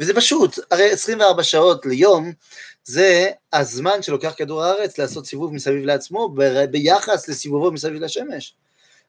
[0.00, 2.32] וזה פשוט, הרי 24 שעות ליום
[2.84, 6.34] זה הזמן שלוקח כדור הארץ לעשות סיבוב מסביב לעצמו
[6.70, 8.54] ביחס לסיבובו מסביב לשמש.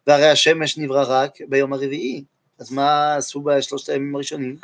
[0.08, 2.24] והרי השמש נברא רק ביום הרביעי,
[2.60, 4.58] אז מה עשו בשלושת הימים הראשונים?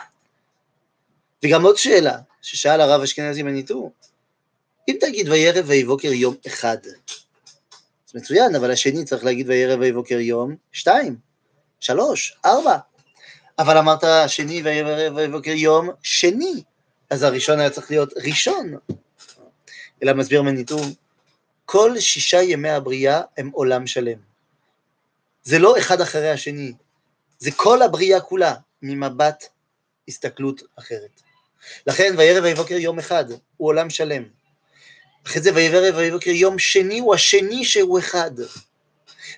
[1.44, 3.92] וגם עוד שאלה, ששאל הרב אשכנזי מניטור,
[4.88, 6.78] אם תגיד וירא ויבוקר יום אחד,
[8.06, 11.16] זה מצוין, אבל השני צריך להגיד וירא ויבוקר יום שתיים,
[11.80, 12.78] שלוש, ארבע.
[13.60, 16.64] אבל אמרת שני וירא ויבוקר יום שני,
[17.10, 18.74] אז הראשון היה צריך להיות ראשון.
[20.04, 20.82] אלא מסביר מניטור,
[21.66, 24.29] כל שישה ימי הבריאה הם עולם שלם.
[25.50, 26.74] זה לא אחד אחרי השני,
[27.40, 29.46] זה כל הבריאה כולה, ממבט
[30.08, 31.22] הסתכלות אחרת.
[31.88, 33.26] לכן וירא ויבוקר יום אחד,
[33.58, 34.24] הוא עולם שלם.
[35.28, 38.32] אחרי זה וירא ויבוקר יום שני הוא השני שהוא אחד.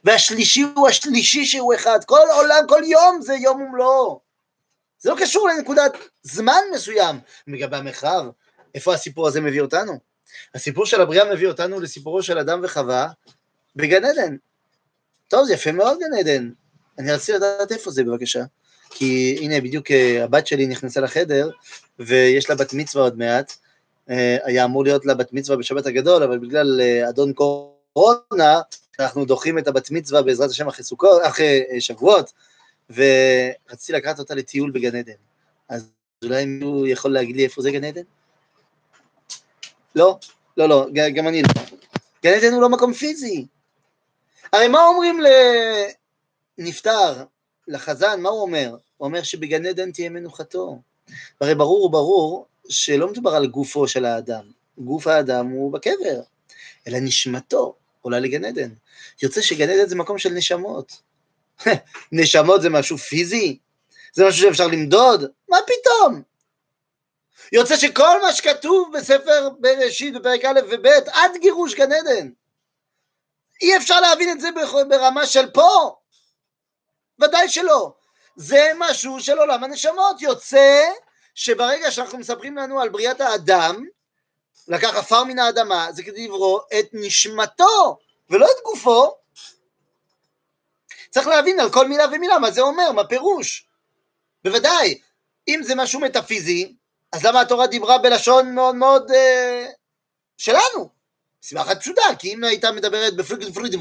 [0.04, 2.00] והשלישי הוא השלישי שהוא אחד.
[2.06, 4.19] כל עולם, כל יום זה יום ומלואו.
[5.00, 5.91] זה לא קשור לנקודת
[6.24, 7.19] זמן מסוים.
[7.47, 8.26] לגבי המרחב,
[8.76, 10.00] איפה הסיפור הזה מביא אותנו?
[10.56, 13.08] הסיפור של הבריאה מביא אותנו לסיפורו של אדם וחווה
[13.76, 14.36] בגן עדן.
[15.32, 16.50] טוב, זה יפה מאוד גן עדן.
[17.00, 18.44] אני רציתי לדעת איפה זה בבקשה.
[18.89, 21.50] כי הנה בדיוק אה, הבת שלי נכנסה לחדר
[22.00, 23.54] ויש לה בת מצווה עוד מעט.
[24.10, 28.62] אה, היה אמור להיות לה בת מצווה בשבת הגדול, אבל בגלל אה, אדון קורונה,
[29.00, 32.32] אנחנו דוחים את הבת מצווה בעזרת השם אחרי, סוכות, אחרי שבועות,
[32.89, 35.12] ורציתי לקחת אותה לטיול בגן עדן.
[35.70, 35.89] אז
[36.24, 38.04] אולי מישהו יכול להגיד לי איפה זה גן עדן?
[39.96, 40.20] לא,
[40.58, 41.48] לא, לא, גם אני לא.
[42.24, 43.46] גן עדן הוא לא מקום פיזי.
[44.54, 45.20] הרי מה אומרים
[46.58, 47.24] לנפטר,
[47.68, 48.76] לחזן, מה הוא אומר?
[48.98, 50.82] הוא אומר שבגן עדן תהיה מנוחתו.
[51.42, 56.22] הרי ברור וברור שלא מדובר על גופו של האדם, גוף האדם הוא בקבר,
[56.88, 58.70] אלא נשמתו עולה לגן עדן.
[59.24, 61.02] יוצא שגן עדן זה מקום של נשמות.
[62.12, 63.58] נשמות זה משהו פיזי?
[64.14, 65.26] זה משהו שאפשר למדוד?
[65.50, 66.22] מה פתאום?
[67.52, 72.30] יוצא שכל מה שכתוב בספר בראשית בפרק א' וב' עד גירוש גן עדן,
[73.62, 74.50] אי אפשר להבין את זה
[74.89, 75.95] ברמה של פה,
[77.19, 77.93] ודאי שלא.
[78.36, 80.91] זה משהו של עולם הנשמות, יוצא
[81.36, 83.86] שברגע שאנחנו מספרים לנו על בריאת האדם,
[84.67, 87.97] לקח עפר מן האדמה, זה כדי לברוא את נשמתו
[88.30, 89.15] ולא את גופו.
[91.10, 93.67] צריך להבין על כל מילה ומילה מה זה אומר, מה פירוש.
[94.43, 95.02] בוודאי,
[95.47, 96.76] אם זה משהו מטאפיזי,
[97.12, 99.67] אז למה התורה דיברה בלשון מאוד מאוד אה,
[100.38, 101.01] שלנו?
[101.43, 103.73] סיבה אחת פשוטה, כי אם הייתה מדברת בפריד פריד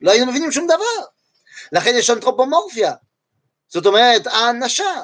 [0.00, 1.06] לא היינו מבינים שום דבר.
[1.72, 2.94] לכן יש אנתרופומורפיה.
[3.68, 5.02] זאת אומרת, האנשה.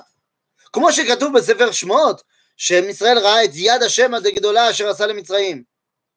[0.72, 2.22] כמו שכתוב בספר שמות,
[2.56, 5.64] שעם ישראל ראה את יד השם הגדולה אשר עשה למצרים.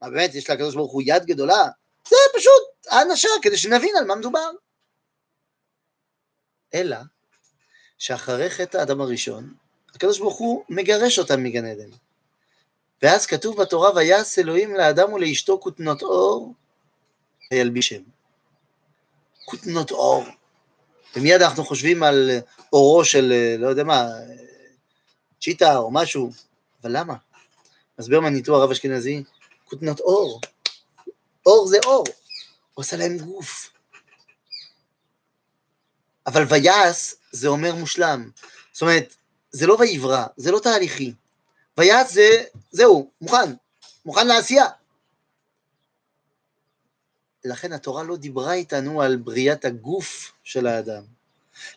[0.01, 1.67] מה באמת, יש לקדוש ברוך הוא יד גדולה?
[2.09, 4.51] זה פשוט האנשה, כדי שנבין על מה מדובר.
[6.73, 6.97] אלא,
[7.97, 9.53] שאחרי חטא האדם הראשון,
[9.95, 11.89] הקדוש ברוך הוא מגרש אותם מגן עדן.
[13.01, 16.53] ואז כתוב בתורה, ויעש אלוהים לאדם ולאשתו כותנות אור,
[17.51, 18.01] וילבישם.
[19.45, 20.23] כותנות אור.
[21.15, 22.31] ומיד אנחנו חושבים על
[22.73, 24.07] אורו של, לא יודע מה,
[25.41, 26.31] צ'יטה או משהו,
[26.81, 27.13] אבל למה?
[27.99, 29.23] מסביר מניטו הרב אשכנזי,
[29.65, 30.41] כותנות אור.
[31.45, 32.05] אור זה אור,
[32.73, 33.69] עושה להם גוף.
[36.27, 38.29] אבל ויעש זה אומר מושלם.
[38.71, 39.15] זאת אומרת,
[39.51, 41.13] זה לא ויברא, זה לא תהליכי.
[41.79, 43.53] ויעש זה, זהו, מוכן,
[44.05, 44.65] מוכן לעשייה.
[47.45, 51.03] לכן התורה לא דיברה איתנו על בריאת הגוף של האדם.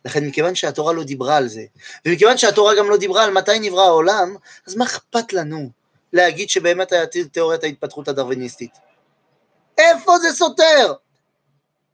[0.05, 1.63] לכן מכיוון שהתורה לא דיברה על זה,
[2.07, 4.37] ומכיוון שהתורה גם לא דיברה על מתי נברא העולם,
[4.67, 5.71] אז מה אכפת לנו
[6.13, 8.71] להגיד שבאמת היה תיאוריית ההתפתחות הדרוויניסטית?
[9.79, 10.93] איפה זה סותר?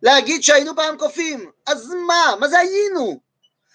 [0.03, 2.35] להגיד שהיינו פעם קופים, אז מה?
[2.40, 3.21] מה זה היינו?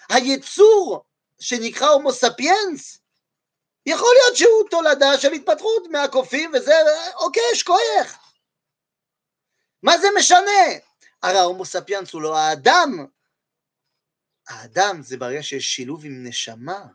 [0.09, 1.03] היצור
[1.39, 2.99] שנקרא הומו ספיאנס,
[3.85, 6.73] יכול להיות שהוא תולדה של התפתחות מהקופים וזה,
[7.15, 8.17] אוקיי, שכוייך.
[9.83, 10.79] מה זה משנה?
[11.23, 13.05] הרי ההומו ספיאנס הוא לא האדם.
[14.47, 16.85] האדם זה ברגע שיש שילוב עם נשמה.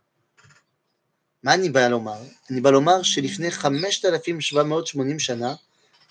[1.42, 2.18] מה אני בא לומר?
[2.51, 5.55] אני בא לומר שלפני 5,780 שנה,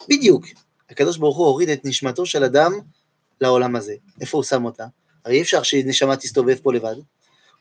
[0.09, 0.45] בדיוק,
[0.89, 2.71] הקדוש ברוך הוא הוריד את נשמתו של אדם
[3.41, 3.95] לעולם הזה.
[4.21, 4.85] איפה הוא שם אותה?
[5.25, 6.95] הרי אי אפשר שנשמה תסתובב פה לבד.
[6.95, 7.03] הוא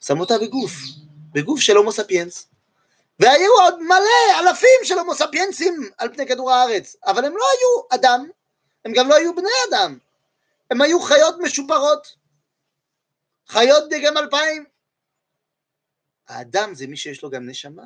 [0.04, 0.72] שם אותה בגוף,
[1.32, 2.48] בגוף של הומו ספיאנס.
[3.20, 8.00] והיו עוד מלא אלפים של הומו ספיאנסים על פני כדור הארץ, אבל הם לא היו
[8.00, 8.28] אדם,
[8.84, 9.98] הם גם לא היו בני אדם,
[10.70, 12.16] הם היו חיות משופרות,
[13.48, 14.64] חיות דגם אלפיים.
[16.28, 17.82] האדם זה מי שיש לו גם נשמה.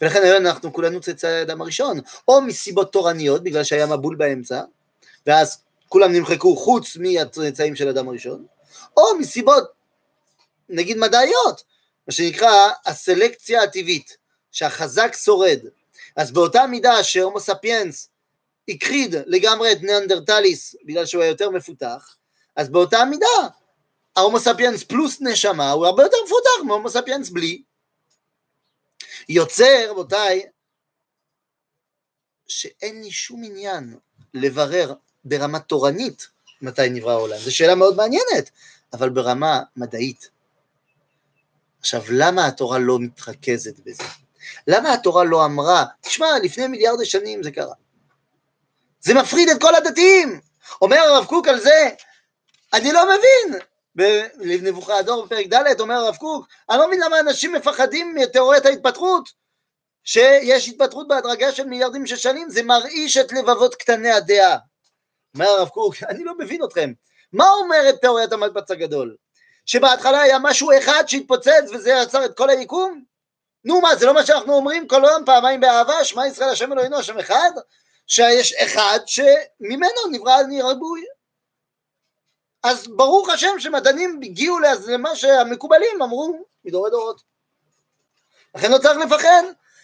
[0.00, 4.62] ולכן היום אנחנו כולנו צאצאי האדם הראשון, או מסיבות תורניות, בגלל שהיה מבול באמצע,
[5.26, 8.46] ואז כולם נמחקו חוץ מהצאצאים של האדם הראשון,
[8.96, 9.64] או מסיבות,
[10.68, 11.64] נגיד מדעיות,
[12.06, 14.16] מה שנקרא הסלקציה הטבעית,
[14.52, 15.58] שהחזק שורד.
[16.16, 18.08] אז באותה מידה שהומו ספיאנס
[18.68, 22.16] הכחיד לגמרי את ניאנדרטליס בגלל שהוא היה יותר מפותח,
[22.56, 23.26] אז באותה מידה
[24.16, 27.62] ההומו ספיאנס פלוס נשמה הוא הרבה יותר מפותח מהומו ספיאנס בלי.
[29.28, 30.46] יוצא, רבותיי,
[32.48, 33.98] שאין לי שום עניין
[34.34, 36.28] לברר ברמה תורנית
[36.62, 37.38] מתי נברא העולם.
[37.38, 38.50] זו שאלה מאוד מעניינת,
[38.92, 40.35] אבל ברמה מדעית.
[41.80, 44.04] עכשיו, למה התורה לא מתרכזת בזה?
[44.66, 47.74] למה התורה לא אמרה, תשמע, לפני מיליארדי שנים זה קרה.
[49.00, 50.40] זה מפריד את כל הדתיים.
[50.82, 51.90] אומר הרב קוק על זה,
[52.72, 53.60] אני לא מבין.
[53.94, 59.28] בנבוכדור בפרק ד' אומר הרב קוק, אני לא מבין למה אנשים מפחדים מתיאוריית ההתפתחות,
[60.04, 64.56] שיש התפתחות בהדרגה של מיליארדים של שנים, זה מרעיש את לבבות קטני הדעה.
[65.34, 66.92] אומר הרב קוק, אני לא מבין אתכם.
[67.32, 69.16] מה אומרת תיאוריית המקבץ הגדול?
[69.66, 73.04] שבהתחלה היה משהו אחד שהתפוצץ וזה יצר את כל היקום?
[73.64, 76.98] נו מה, זה לא מה שאנחנו אומרים כל היום פעמיים באהבה, שמע ישראל השם אלוהינו
[76.98, 77.50] השם אחד?
[78.06, 80.36] שיש אחד שממנו נברא
[80.68, 81.04] ריבוי.
[82.62, 87.22] אז ברוך השם שמדענים הגיעו למה שהמקובלים אמרו מדורי דורות.
[88.54, 89.42] לכן לא צריך לפחד,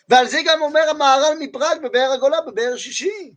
[0.09, 3.35] ועל זה גם אומר המהר"ל מפראג בבאר הגולה בבאר שישי.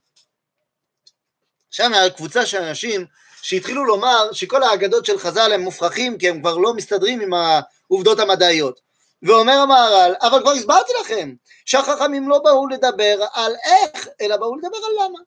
[1.69, 3.05] שם היה קבוצה של אנשים
[3.45, 8.19] שהתחילו לומר שכל האגדות של חז"ל הם מופרכים כי הם כבר לא מסתדרים עם העובדות
[8.19, 8.79] המדעיות.
[9.23, 14.77] ואומר המהר"ל, אבל כבר הסברתי לכם שהחכמים לא באו לדבר על איך, אלא באו לדבר
[14.77, 15.19] על למה.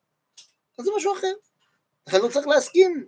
[0.79, 1.33] אז זה משהו אחר.
[2.07, 3.07] לכן לא צריך להסכים.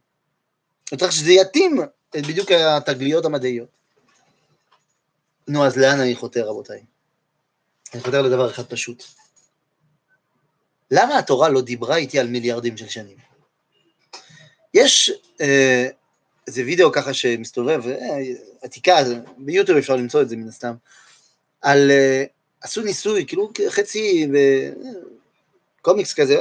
[0.93, 1.81] לא צריך שזה יתאים
[2.17, 3.69] את בדיוק התגליות המדעיות.
[5.49, 6.85] נו, אז לאן אני חותר, רבותיי?
[7.95, 9.05] אני חותר לדבר אחד פשוט.
[10.91, 13.30] למה התורה לא דיברה איתי על מיליארדים של שנים?
[14.75, 15.87] יש אה,
[16.47, 18.19] איזה וידאו ככה שמסתובב, אה,
[18.63, 18.97] עתיקה,
[19.39, 20.75] ביוטיוב אפשר למצוא את זה מן הסתם,
[21.63, 22.25] על, אה,
[22.63, 24.29] עשו ניסוי, כאילו חצי
[25.83, 26.39] קומיקס כזה,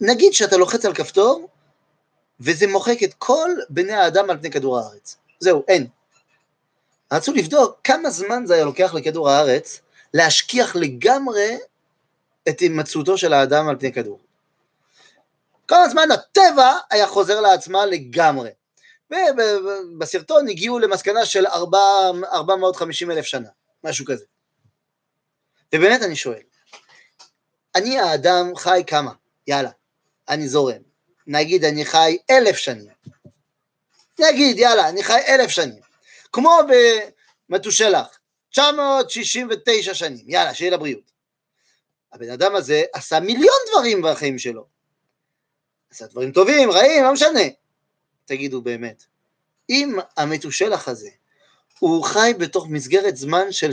[0.00, 1.48] נגיד שאתה לוחץ על כפתור,
[2.40, 5.16] וזה מוחק את כל בני האדם על פני כדור הארץ.
[5.40, 5.86] זהו, אין.
[7.12, 9.80] רצו לבדוק כמה זמן זה היה לוקח לכדור הארץ
[10.14, 11.56] להשכיח לגמרי
[12.48, 14.18] את הימצאותו של האדם על פני כדור.
[15.68, 18.50] כמה זמן הטבע היה חוזר לעצמה לגמרי.
[19.10, 21.78] ובסרטון הגיעו למסקנה של 4,
[22.32, 23.48] 450 אלף שנה,
[23.84, 24.24] משהו כזה.
[25.74, 26.42] ובאמת אני שואל,
[27.74, 29.12] אני האדם חי כמה?
[29.46, 29.70] יאללה,
[30.28, 30.82] אני זורם.
[31.26, 32.86] נגיד אני חי אלף שנים.
[34.18, 35.80] נגיד, יאללה, אני חי אלף שנים.
[36.32, 36.58] כמו
[37.48, 38.18] במתושלח,
[38.50, 41.10] 969 שנים, יאללה, שיהיה לבריאות.
[42.12, 44.73] הבן אדם הזה עשה מיליון דברים בחיים שלו.
[45.94, 47.40] עשה דברים טובים, רעים, לא משנה.
[48.24, 49.04] תגידו באמת,
[49.70, 51.08] אם המתושלח הזה,
[51.78, 53.70] הוא חי בתוך מסגרת זמן של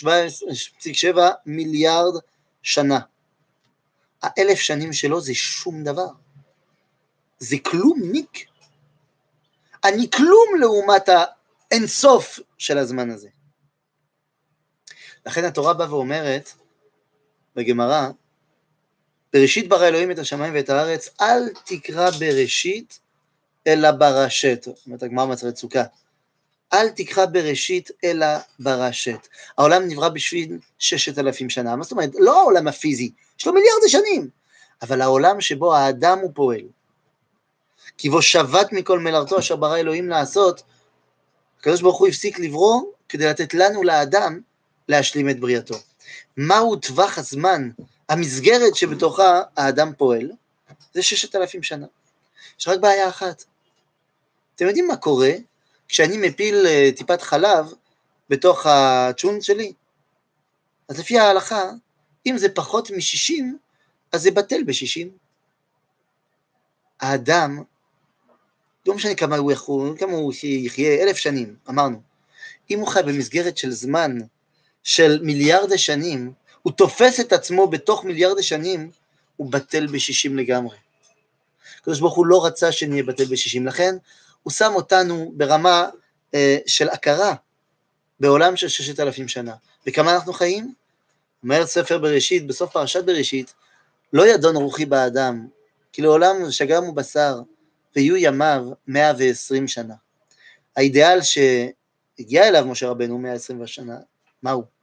[0.00, 2.14] 13.7 מיליארד
[2.62, 3.00] שנה,
[4.22, 6.08] האלף שנים שלו זה שום דבר.
[7.38, 8.46] זה כלום ניק.
[9.84, 11.08] אני כלום לעומת
[11.70, 13.28] האינסוף של הזמן הזה.
[15.26, 16.52] לכן התורה באה ואומרת
[17.56, 18.08] בגמרא,
[19.34, 22.98] בראשית ברא אלוהים את השמיים ואת הארץ, אל תקרא בראשית
[23.66, 25.82] אלא ברשת, אומרת הגמרא מצוות סוכה.
[26.72, 28.26] אל תקרא בראשית אלא
[28.58, 29.28] ברשת.
[29.58, 32.10] העולם נברא בשביל ששת אלפים שנה, מה זאת אומרת?
[32.18, 34.28] לא העולם הפיזי, יש לו מיליארדי שנים,
[34.82, 36.62] אבל העולם שבו האדם הוא פועל.
[37.98, 40.62] כי בו שבת מכל מלארתו אשר ברא אלוהים לעשות,
[41.60, 44.40] הקדוש ברוך הוא הפסיק לברוא כדי לתת לנו, לאדם,
[44.88, 45.74] להשלים את בריאתו.
[46.36, 47.70] מהו טווח הזמן,
[48.08, 50.30] המסגרת שבתוכה האדם פועל?
[50.94, 51.86] זה ששת אלפים שנה.
[52.60, 53.44] יש רק בעיה אחת.
[54.54, 55.32] אתם יודעים מה קורה
[55.88, 57.72] כשאני מפיל אה, טיפת חלב
[58.28, 59.72] בתוך הצ'ון שלי?
[60.88, 61.70] אז לפי ההלכה,
[62.26, 63.42] אם זה פחות מ-60,
[64.12, 65.08] אז זה בטל ב-60.
[67.00, 67.62] האדם,
[68.86, 72.00] לא משנה כמה הוא, יכול, כמה הוא יחיה, אלף שנים, אמרנו,
[72.70, 74.18] אם הוא חי במסגרת של זמן
[74.82, 76.32] של מיליארדי שנים,
[76.64, 78.90] הוא תופס את עצמו בתוך מיליארדי שנים,
[79.36, 80.76] הוא בטל ב-60 לגמרי.
[81.80, 83.96] הקדוש ברוך הוא לא רצה שנהיה בטל ב-60, לכן
[84.42, 85.88] הוא שם אותנו ברמה
[86.34, 87.34] אה, של הכרה
[88.20, 89.54] בעולם של ששת אלפים שנה.
[89.86, 90.74] וכמה אנחנו חיים?
[91.42, 93.54] אומר ספר בראשית, בסוף פרשת בראשית,
[94.12, 95.46] לא ידון רוחי באדם,
[95.92, 97.40] כי לעולם שגם הוא בשר,
[97.96, 99.94] ויהיו ימיו מאה ועשרים שנה.
[100.76, 103.96] האידיאל שהגיע אליו משה רבנו מאה עשרים שנה,
[104.42, 104.73] מהו?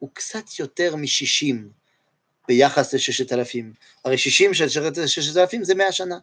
[0.00, 1.70] הוא קצת יותר משישים
[2.48, 3.72] ביחס לששת אלפים.
[4.04, 4.68] הרי שישים של
[5.06, 6.18] ששת אלפים זה מאה שנה.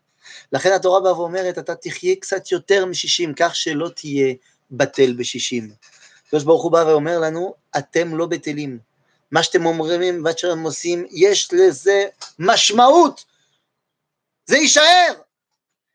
[0.51, 4.33] לכן התורה באה ואומרת, אתה תחיה קצת יותר משישים, כך שלא תהיה
[4.71, 5.71] בטל בשישים.
[6.27, 8.79] הקדוש ברוך הוא בא ואומר לנו, אתם לא בטלים.
[9.31, 12.05] מה שאתם אומרים ומה שאתם עושים, יש לזה
[12.39, 13.25] משמעות.
[14.45, 15.13] זה יישאר.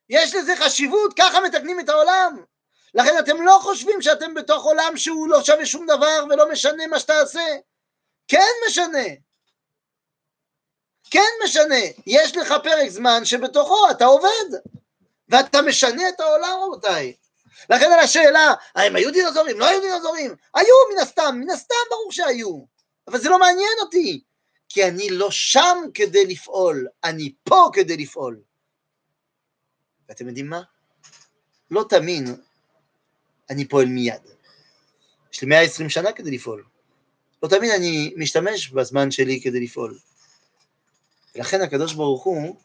[0.08, 2.42] יש לזה חשיבות, ככה מתקנים את העולם.
[2.94, 6.98] לכן אתם לא חושבים שאתם בתוך עולם שהוא לא שווה שום דבר ולא משנה מה
[6.98, 7.40] שתעשה.
[8.28, 9.08] כן משנה.
[11.10, 11.84] כן משנה.
[12.06, 14.58] יש לך פרק זמן שבתוכו אתה עובד,
[15.28, 17.14] ואתה משנה את העולם, רבותיי.
[17.70, 19.58] לכן על השאלה, האם היו דינוזורים?
[19.58, 20.34] לא היו דינוזורים?
[20.54, 22.64] היו מן הסתם, מן הסתם ברור שהיו.
[23.08, 24.22] אבל זה לא מעניין אותי,
[24.68, 28.40] כי אני לא שם כדי לפעול, אני פה כדי לפעול.
[30.08, 30.62] ואתם יודעים מה?
[31.70, 32.36] לא תאמין,
[33.50, 34.22] אני פועל מיד.
[35.32, 36.64] יש לי 120 שנה כדי לפעול.
[37.42, 39.98] לא תאמין, אני משתמש בזמן שלי כדי לפעול.
[41.34, 42.56] ולכן הקדוש ברוך הוא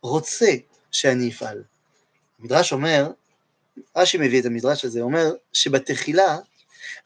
[0.00, 0.50] רוצה
[0.90, 1.62] שאני אפעל.
[2.40, 3.10] המדרש אומר,
[3.96, 6.38] רש"י מביא את המדרש הזה, אומר שבתחילה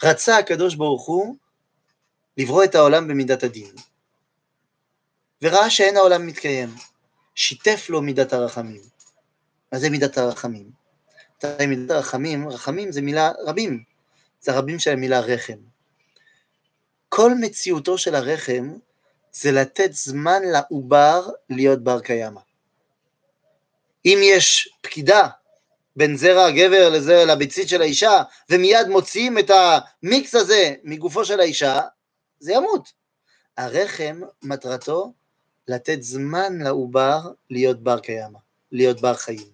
[0.03, 1.37] רצה הקדוש ברוך הוא
[2.37, 3.75] לברוא את העולם במידת הדין,
[5.43, 6.75] וראה שאין העולם מתקיים,
[7.35, 8.83] שיתף לו מידת הרחמים.
[9.73, 10.71] מה זה מידת הרחמים?
[11.69, 13.85] מידת הרחמים, רחמים זה מילה רבים,
[14.41, 15.59] זה רבים של המילה רחם.
[17.13, 18.73] כל מציאותו של הרחם
[19.33, 22.41] זה לתת זמן לעובר להיות בר קיימא.
[24.05, 25.29] אם יש פקידה
[25.97, 31.81] בין זרע הגבר לזה, לביצית של האישה, ומיד מוציאים את המיקס הזה מגופו של האישה,
[32.41, 32.93] זה ימות.
[33.57, 35.13] הרחם, מטרתו
[35.69, 37.21] לתת זמן לעובר
[37.51, 38.39] להיות בר קיימא,
[38.73, 39.51] להיות בר חיים.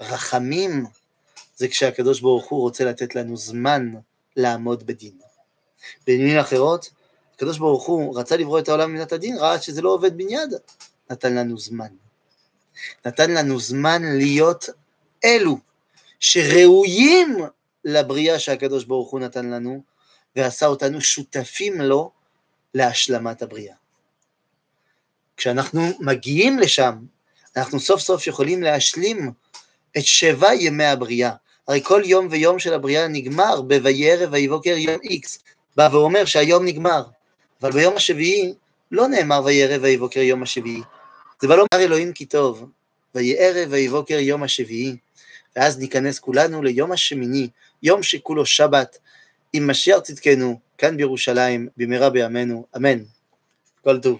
[0.00, 0.86] רחמים
[1.56, 3.94] זה כשהקדוש ברוך הוא רוצה לתת לנו זמן
[4.36, 5.23] לעמוד בדין.
[6.06, 6.90] במילים אחרות,
[7.34, 10.54] הקדוש ברוך הוא רצה לברוא את העולם ממידת הדין, ראה שזה לא עובד בניד,
[11.10, 11.88] נתן לנו זמן.
[13.06, 14.68] נתן לנו זמן להיות
[15.24, 15.58] אלו
[16.20, 17.36] שראויים
[17.84, 19.82] לבריאה שהקדוש ברוך הוא נתן לנו,
[20.36, 22.10] ועשה אותנו שותפים לו
[22.74, 23.74] להשלמת הבריאה.
[25.36, 26.94] כשאנחנו מגיעים לשם,
[27.56, 29.32] אנחנו סוף סוף יכולים להשלים
[29.98, 31.32] את שבע ימי הבריאה.
[31.68, 35.38] הרי כל יום ויום של הבריאה נגמר ב"וירא ויבוקר יום איקס",
[35.76, 37.02] בא ואומר שהיום נגמר.
[37.62, 38.54] אבל ביום השביעי
[38.90, 40.80] לא נאמר וירא ויבוקר יום השביעי.
[41.40, 42.70] זה בא לומר אלוהים כי טוב,
[43.14, 44.96] ויערב ויבוקר יום השביעי,
[45.56, 47.48] ואז ניכנס כולנו ליום השמיני,
[47.82, 48.98] יום שכולו שבת,
[49.52, 52.98] עם משיח צדקנו, כאן בירושלים, במהרה בימינו, אמן.
[53.84, 54.18] כל טוב.